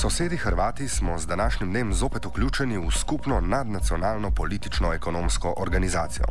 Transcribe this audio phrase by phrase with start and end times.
[0.00, 6.24] Sosedi Hrvati smo z današnjim dnem zopet vključeni v skupno nadnacionalno politično-ekonomsko organizacijo.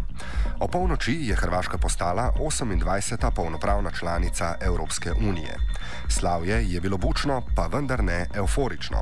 [0.59, 3.31] O polnoči je Hrvaška postala 28.
[3.35, 5.57] polnopravna članica Evropske unije.
[6.07, 8.97] Slavje je bilo bučno, pa vendar ne euforično.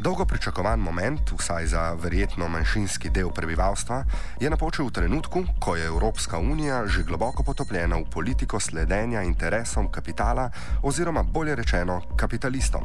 [0.00, 4.04] Dolgo pričakovan moment, vsaj za verjetno manjšinski del prebivalstva,
[4.40, 9.88] je napočil v trenutku, ko je Evropska unija že globoko potopljena v politiko sledenja interesom
[9.92, 10.50] kapitala
[10.82, 12.84] oziroma bolje rečeno kapitalistom.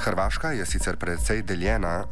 [0.00, 2.04] Hrvaška je sicer precej deljena.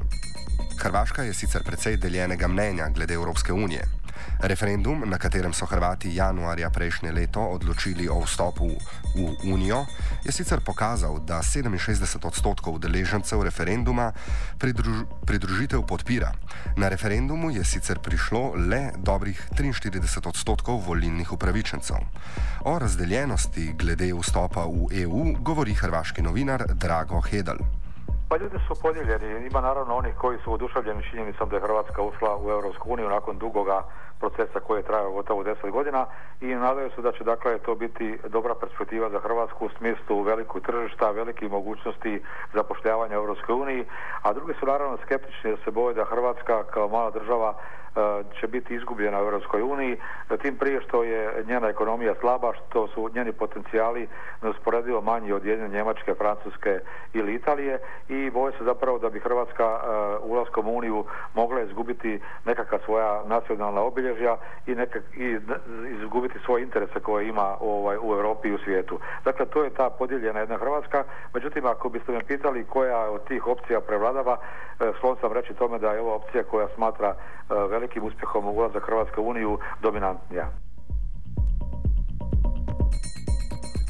[0.78, 3.95] Hrvaška je sicer precej deljenega mnenja glede Evropske unije.
[4.40, 8.68] Referendum, na katerem so Hrvati januarja prejšnje leto odločili o vstopu
[9.16, 9.86] v Unijo,
[10.24, 14.12] je sicer pokazal, da 67 odstotkov udeležencev referenduma
[14.58, 16.32] pridruž pridružitev podpira.
[16.76, 21.96] Na referendumu je sicer prišlo le dobrih 43 odstotkov volilnih upravičencev.
[22.64, 27.86] O razdeljenosti glede vstopa v EU govori hrvaški novinar Drago Hedel.
[28.28, 29.46] Pa ljudi su podijeljeni.
[29.46, 33.38] Ima naravno onih koji su oduševljeni činjenicom da je Hrvatska ušla u Europsku uniju nakon
[33.38, 33.83] dugoga
[34.20, 36.06] procesa koji je trajao gotovo 10 godina
[36.41, 40.62] i nadaju se da će dakle to biti dobra perspektiva za Hrvatsku u smislu velikog
[40.62, 42.22] tržišta, velikih mogućnosti
[42.55, 43.84] zapošljavanja u Europskoj uniji,
[44.22, 47.55] a drugi su naravno skeptični da se boje da Hrvatska kao mala država
[47.96, 49.96] E, će biti izgubljena u Europskoj uniji,
[50.42, 54.08] tim prije što je njena ekonomija slaba, što su njeni potencijali
[54.42, 56.80] neusporedivo manji od jedne Njemačke, Francuske
[57.12, 59.78] ili Italije i boje se zapravo da bi Hrvatska e,
[60.22, 64.36] ulaskom u Uniju mogla izgubiti nekakva svoja nacionalna obilježja
[64.67, 65.39] i, nekak, i
[65.98, 68.98] izgubiti svoje interese koje ima ovaj, u Europi i u svijetu.
[69.25, 71.05] Dakle, to je ta podijeljena jedna Hrvatska.
[71.34, 75.78] Međutim, ako biste me pitali koja od tih opcija prevladava, e, slon sam reći tome
[75.78, 77.14] da je ova opcija koja smatra
[77.48, 80.66] velik velikim uspjehom ulazak Hrvatske u Uniju dominantnija.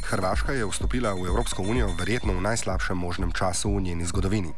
[0.06, 4.54] Hrvaška je vstopila v Evropsko unijo verjetno v najslabšem možnem času v njeni zgodovini.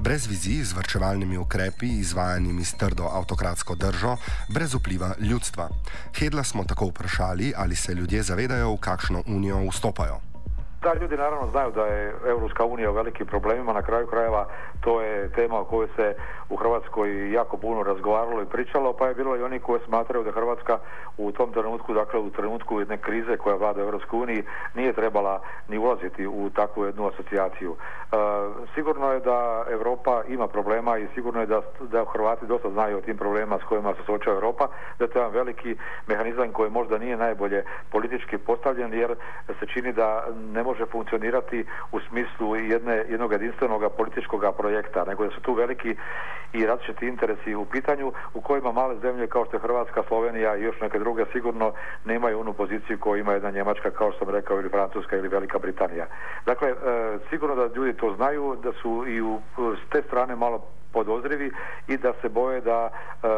[0.00, 4.16] Brez vizij z vrčevalnimi ukrepi, izvajanimi s trdo avtokratsko držo,
[4.48, 5.68] brez vpliva ljudstva.
[6.16, 10.25] Hedla smo tako vprašali, ali se ljudje zavedajo, v kakšno unijo vstopajo.
[10.86, 14.46] Da, ljudi naravno znaju da je Europska unija u velikim problemima, na kraju krajeva
[14.80, 16.14] to je tema o kojoj se
[16.48, 20.32] u Hrvatskoj jako puno razgovaralo i pričalo, pa je bilo i oni koji smatraju da
[20.32, 20.78] Hrvatska
[21.18, 24.44] u tom trenutku, dakle u trenutku jedne krize koja vlada u Europskoj uniji,
[24.74, 27.76] nije trebala ni ulaziti u takvu jednu asocijaciju.
[27.76, 28.16] E,
[28.74, 33.00] sigurno je da Europa ima problema i sigurno je da, da Hrvati dosta znaju o
[33.00, 35.76] tim problemima s kojima se suočava Europa, da je to jedan veliki
[36.06, 39.14] mehanizam koji možda nije najbolje politički postavljen jer
[39.60, 45.30] se čini da ne može funkcionirati u smislu jedne, jednog jedinstvenog političkog projekta, nego da
[45.30, 45.96] su tu veliki
[46.52, 50.62] i različiti interesi u pitanju u kojima male zemlje kao što je Hrvatska, Slovenija i
[50.62, 51.72] još neke druge sigurno
[52.04, 55.58] nemaju onu poziciju koju ima jedna Njemačka kao što sam rekao ili Francuska ili Velika
[55.58, 56.06] Britanija.
[56.46, 56.74] Dakle, e,
[57.30, 60.62] sigurno da ljudi to znaju, da su i u, s te strane malo
[60.96, 61.50] podozrivi
[61.88, 63.28] i da se boje da e,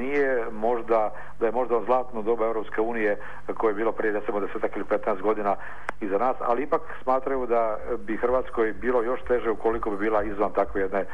[0.00, 1.10] nije možda,
[1.40, 3.16] da je možda zlatno doba Europske unije
[3.56, 5.56] koje je bilo prije recimo desetak ili 15 godina
[6.00, 10.52] iza nas, ali ipak smatraju da bi Hrvatskoj bilo još teže ukoliko bi bila izvan
[10.52, 11.04] takve jedne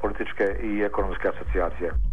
[0.00, 2.11] političke i ekonomske asocijacije.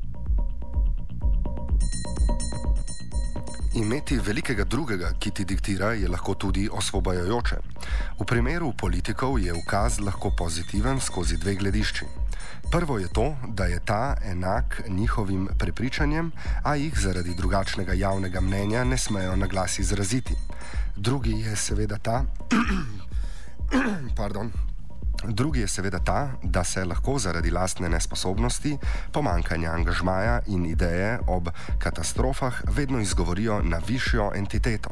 [3.80, 7.58] Imeti velikega drugega, ki ti diktira, je lahko tudi osvobajajoče.
[8.20, 12.06] V primeru politikov je ukaz lahko pozitiven skozi dve gledišči.
[12.72, 16.32] Prvo je to, da je ta enak njihovim prepričanjem,
[16.64, 20.36] a jih zaradi drugačnega javnega mnenja ne smejo na glas izraziti.
[20.96, 22.24] Drugi je seveda ta,
[24.20, 24.52] pardon,
[25.28, 28.78] Drugi je seveda ta, da se lahko zaradi lastne nesposobnosti,
[29.12, 31.50] pomankanja angažmaja in ideje ob
[31.80, 34.90] katastrofah vedno izgovorijo na višjo entiteto.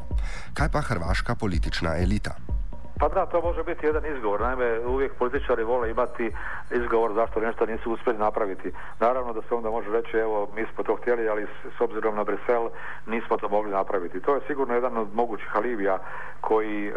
[0.54, 2.57] Kaj pa hrvaška politična elita?
[2.98, 4.40] Pa da, to može biti jedan izgovor.
[4.40, 6.32] Naime, uvijek političari vole imati
[6.70, 8.72] izgovor zašto nešto nisu uspjeli napraviti.
[9.00, 11.46] Naravno da se onda može reći, evo, mi smo to htjeli, ali
[11.78, 12.68] s obzirom na Brisel
[13.06, 14.20] nismo to mogli napraviti.
[14.20, 15.98] To je sigurno jedan od mogućih alivija
[16.40, 16.92] koji, e,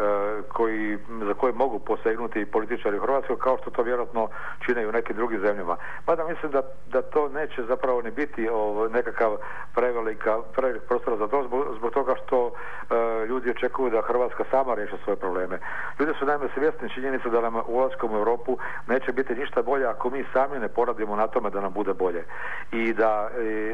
[0.54, 4.28] koji, za koje mogu posegnuti političari u Hrvatskoj, kao što to vjerojatno
[4.66, 5.78] čine i u nekim drugim zemljama.
[6.08, 6.62] Mada mislim da,
[6.92, 9.38] da to neće zapravo ni biti ov, nekakav
[9.76, 14.76] prevelika, prevelik prostor za to, zbog, zbog toga što e, ljudi očekuju da Hrvatska sama
[14.76, 15.60] riješi svoje probleme.
[16.00, 18.58] Ljudi su naime svjesni činjenice da nam ulaskom u Europu
[18.88, 22.24] neće biti ništa bolje ako mi sami ne poradimo na tome da nam bude bolje.
[22.72, 23.30] I da,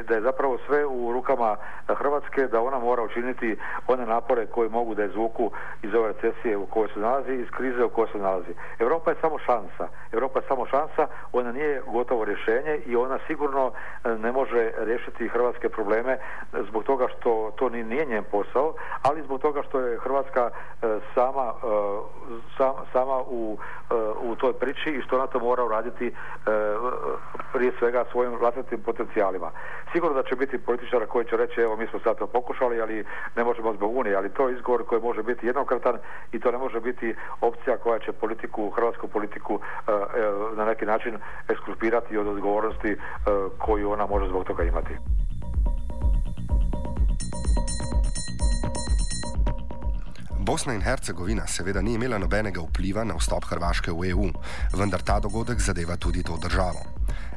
[0.08, 1.56] da je zapravo sve u rukama
[1.88, 5.52] Hrvatske, da ona mora učiniti one napore koje mogu da izvuku
[5.84, 8.54] iz ove recesije u kojoj se nalazi, iz krize u kojoj se nalazi.
[8.80, 9.88] Europa je samo šansa.
[10.12, 13.72] Europa je samo šansa, ona nije gotovo rješenje i ona sigurno
[14.04, 16.18] ne može riješiti hrvatske probleme
[16.70, 20.88] zbog toga što to nije njen posao, ali zbog toga što je Hrvatska e,
[22.58, 23.58] sama, e, sama u,
[23.92, 26.14] e, u toj priči i što ona to mora uraditi
[27.54, 29.52] prije svega svojim vlastitim potencijalima.
[29.92, 33.06] Sigurno da će biti političara koji će reći evo mi smo sad to pokušali, ali
[33.36, 35.98] ne možemo zbog Unije, ali to je izgovor koji može biti jednokratan
[36.32, 39.60] i to ne može biti opcija koja će politiku, hrvatsku politiku
[40.56, 41.18] na neki način
[41.48, 42.98] ekskulpirati od odgovornosti
[43.58, 44.98] koju ona može zbog toga imati.
[50.48, 54.30] Bosna in Hercegovina seveda ni imela nobenega vpliva na vstop Hrvaške v EU,
[54.72, 56.86] vendar ta dogodek zadeva tudi to državo.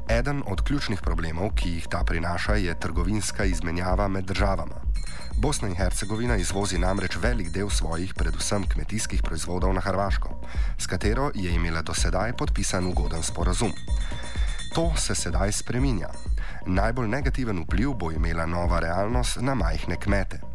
[0.06, 4.78] Eden od ključnih problemov, ki jih ta prinaša, je trgovinska izmenjava med državama.
[5.42, 10.30] Bosna in Hercegovina izvozi namreč velik del svojih, predvsem kmetijskih proizvodov na Hrvaško,
[10.78, 13.74] s katero je imela do sedaj podpisan ugoden sporazum.
[14.74, 16.14] To se sedaj spreminja.
[16.66, 20.49] Najbolj negativen vpliv bo imela nova realnost na majhne kmete.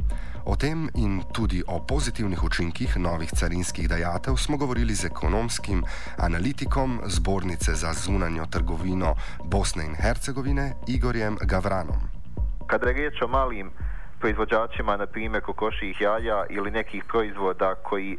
[0.47, 5.83] O tem in tudi o pozitivnih učinkih novih carinskih dajatev smo govorili z ekonomskim
[6.17, 11.97] analitikom Zbornice za zunanjo trgovino Bosne in Hercegovine Igorjem Gavranom.
[12.67, 13.71] Kada je riječ o malim
[14.19, 18.17] proizvođačima, na primjer kokoših jaja ili nekih proizvoda koji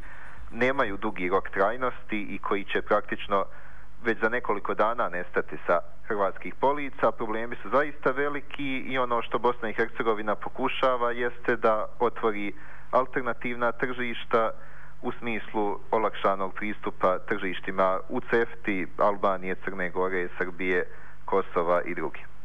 [0.53, 3.45] nemaju dugi rok trajnosti i koji će praktično
[4.07, 7.13] već za nekoliko dana nestati sa hrvatskih polica.
[7.13, 12.55] Problemi su zaista veliki i ono što Bosna i Hercegovina pokušava jeste da otvori
[12.91, 14.51] alternativna tržišta
[15.03, 20.87] u smislu olakšanog pristupa tržištima u CEFTI, Albanije, Crne Gore, Srbije,
[21.25, 22.36] Kosova i drugi.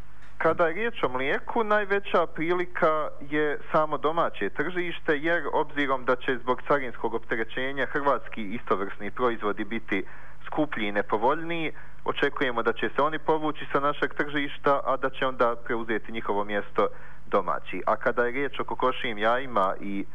[0.42, 6.38] Kada je riječ o mlijeku, najveća prilika je samo domaće tržište, jer obzirom da će
[6.38, 10.04] zbog carinskog opterećenja hrvatski istovrsni proizvodi biti
[10.46, 11.72] skuplji i nepovoljniji,
[12.06, 16.44] očekujemo da će se oni povući sa našeg tržišta, a da će onda preuzeti njihovo
[16.44, 16.88] mjesto
[17.28, 17.82] domaći.
[17.86, 20.06] A kada je riječ o kokošijim jajima i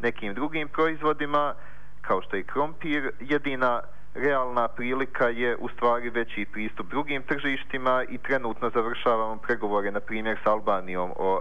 [0.00, 1.54] nekim drugim proizvodima,
[2.00, 3.80] kao što je krompir, jedina
[4.14, 10.38] realna prilika je u stvari veći pristup drugim tržištima i trenutno završavamo pregovore, na primjer,
[10.44, 11.40] s Albanijom o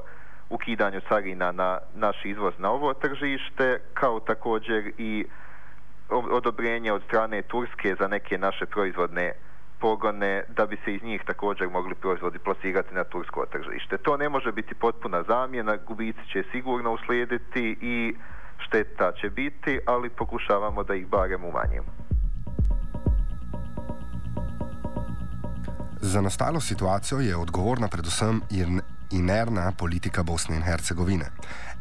[0.50, 5.26] ukidanju carina na naš izvoz na ovo tržište, kao također i
[6.10, 9.32] odobrenje od strane Turske za neke naše proizvodne
[9.80, 13.98] pogone da bi se iz njih također mogli proizvodi plasirati na tursko tržište.
[13.98, 18.16] To ne može biti potpuna zamjena, gubici će sigurno uslijediti i
[18.58, 22.13] šteta će biti, ali pokušavamo da ih barem umanjimo.
[26.06, 28.42] Za nastalo situacijo je odgovorna predvsem
[29.12, 31.26] inerna politika Bosne in Hercegovine.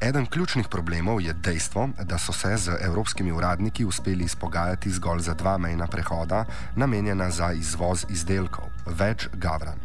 [0.01, 5.35] Eden ključnih problemov je dejstvo, da so se z evropskimi uradniki uspeli izpogajati zgolj za
[5.35, 6.45] dva mejna prehoda,
[6.77, 8.65] namenjena za izvoz izdelkov.
[8.87, 9.79] Več Gavran.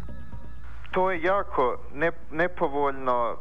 [0.91, 3.37] To je jako ne, nepovoljno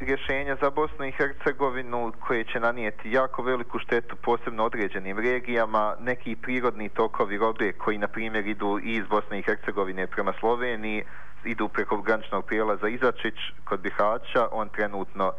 [0.00, 6.36] rješenje za Bosnu i Hercegovinu koje će nanijeti jako veliku štetu posebno određenim regijama, neki
[6.36, 11.04] prirodni tokovi robe koji na primjer idu iz Bosne i Hercegovine prema Sloveniji,
[11.44, 13.34] idu preko graničnog prijelaza Izačić
[13.64, 15.32] kod Bihaća, on trenutno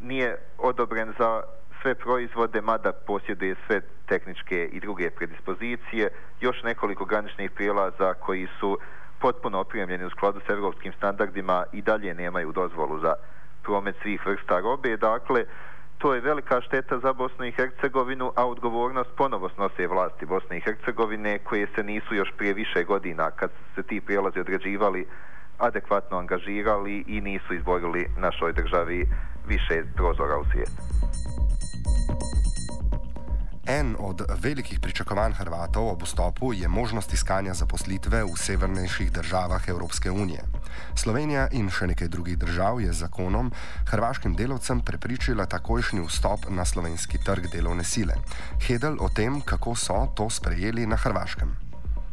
[0.00, 1.42] nije odobren za
[1.82, 6.08] sve proizvode, mada posjeduje sve tehničke i druge predispozicije,
[6.40, 8.78] još nekoliko graničnih prijelaza koji su
[9.20, 13.14] potpuno opremljeni u skladu s evropskim standardima i dalje nemaju dozvolu za
[13.66, 14.96] promet svih vrsta robe.
[14.96, 15.44] Dakle,
[15.98, 20.60] to je velika šteta za Bosnu i Hercegovinu, a odgovornost ponovo snose vlasti Bosne i
[20.60, 25.06] Hercegovine koje se nisu još prije više godina kad se ti prijelazi određivali
[25.58, 29.08] adekvatno angažirali i nisu izborili našoj državi
[29.48, 30.82] više prozora u svijetu.
[33.66, 40.10] En od velikih pričakovanj Hrvatov ob vstopu je možnost iskanja zaposlitve v severnejših državah Evropske
[40.10, 40.44] unije.
[40.94, 43.50] Slovenija in še nekaj drugih držav je zakonom
[43.90, 48.14] hrvaškim delavcem prepričila takojšnji vstop na slovenski trg delovne sile.
[48.62, 51.65] Hedel o tem, kako so to sprejeli na Hrvaškem.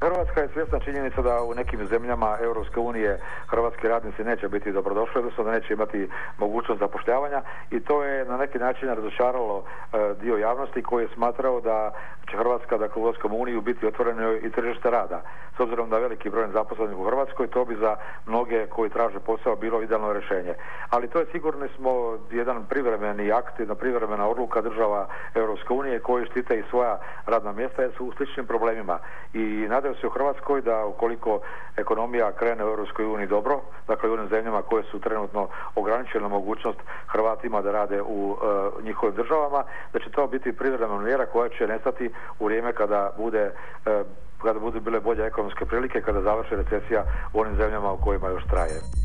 [0.03, 5.19] Hrvatska je svjesna činjenica da u nekim zemljama Europske unije hrvatski radnici neće biti dobrodošli,
[5.19, 7.41] odnosno da neće imati mogućnost zapošljavanja
[7.71, 11.91] i to je na neki način razočaralo e, dio javnosti koji je smatrao da
[12.31, 15.21] će Hrvatska dakle u Europskom uniju biti otvoreno i tržište rada.
[15.57, 17.95] S obzirom da veliki broj zaposlenih u Hrvatskoj, to bi za
[18.25, 20.53] mnoge koji traže posao bilo idealno rješenje.
[20.89, 26.25] Ali to je sigurno smo jedan privremeni akt, jedna privremena odluka država Europske unije koji
[26.25, 28.99] štite i svoja radna mjesta jer su u sličnim problemima.
[29.33, 31.39] I nadaju se u Hrvatskoj da ukoliko
[31.77, 36.79] ekonomija krene u Europskoj uniji dobro, dakle u onim zemljama koje su trenutno ograničene mogućnost
[37.07, 38.37] Hrvatima da rade u
[38.79, 43.11] e, njihovim državama, da će to biti privremena mjera koja će nestati u vrijeme kada
[43.17, 43.51] bude
[43.85, 44.03] e,
[44.41, 48.43] kada budu bile bolje ekonomske prilike, kada završi recesija u onim zemljama u kojima još
[48.43, 49.02] traje.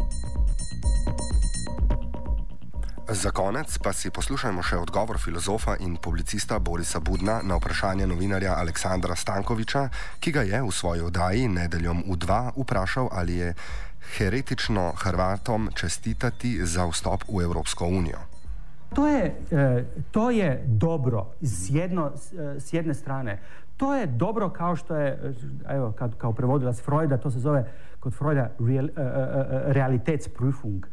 [3.08, 8.52] Za konec pa si poslušajmo še odgovor filozofa in publicista Borisa Budna na vprašanje novinarja
[8.60, 9.88] Aleksandra Stankoviča,
[10.20, 13.54] ki ga je v svoji oddaji Nedeljom v dva vprašal, ali je
[14.12, 18.20] heretično Hrvatom čestitati za vstop v Evropsko unijo.
[18.92, 22.12] To je, e, to je dobro s, jedno,
[22.60, 23.38] s jedne strane.
[23.80, 25.32] To je dobro kao što je,
[25.68, 27.64] evo, kad, kao prevodilac Freuda, to se zove
[28.00, 28.92] kod Freuda real,
[29.72, 30.84] realitetsprüfung,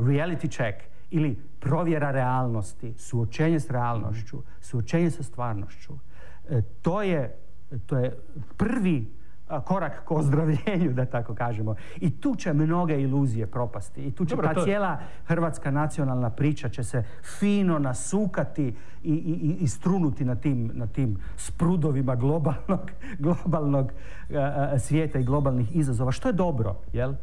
[0.00, 5.92] reality check ili provjera realnosti, suočenje s realnošću, suočenje sa stvarnošću.
[6.82, 7.38] to, je,
[7.86, 8.18] to je
[8.56, 9.12] prvi
[9.60, 11.74] korak k ozdravljenju, da tako kažemo.
[11.96, 14.00] I tu će mnoge iluzije propasti.
[14.00, 17.04] I tu će Dobro, ta cijela hrvatska nacionalna priča će se
[17.38, 22.90] fino nasukati i, i, i strunuti na tim, na tim sprudovima globalnog,
[23.24, 23.92] globalnog
[24.78, 26.12] svijeta i globalnih izazova.
[26.12, 27.14] Što je dobro, jel?